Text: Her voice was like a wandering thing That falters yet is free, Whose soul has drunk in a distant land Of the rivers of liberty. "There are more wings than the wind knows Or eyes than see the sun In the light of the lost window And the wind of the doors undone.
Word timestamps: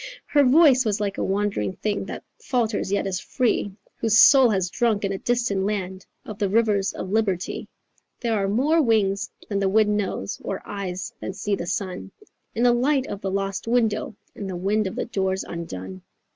Her 0.25 0.43
voice 0.43 0.83
was 0.83 0.99
like 0.99 1.19
a 1.19 1.23
wandering 1.23 1.73
thing 1.73 2.05
That 2.05 2.23
falters 2.39 2.91
yet 2.91 3.05
is 3.05 3.19
free, 3.19 3.71
Whose 3.97 4.17
soul 4.17 4.49
has 4.49 4.71
drunk 4.71 5.05
in 5.05 5.13
a 5.13 5.19
distant 5.19 5.63
land 5.63 6.07
Of 6.25 6.39
the 6.39 6.49
rivers 6.49 6.91
of 6.93 7.11
liberty. 7.11 7.67
"There 8.19 8.33
are 8.33 8.47
more 8.49 8.81
wings 8.81 9.29
than 9.47 9.59
the 9.59 9.69
wind 9.69 9.95
knows 9.95 10.41
Or 10.43 10.59
eyes 10.65 11.13
than 11.19 11.33
see 11.33 11.53
the 11.55 11.67
sun 11.67 12.09
In 12.55 12.63
the 12.63 12.73
light 12.73 13.05
of 13.05 13.21
the 13.21 13.29
lost 13.29 13.67
window 13.67 14.15
And 14.33 14.49
the 14.49 14.55
wind 14.55 14.87
of 14.87 14.95
the 14.95 15.05
doors 15.05 15.43
undone. 15.43 16.01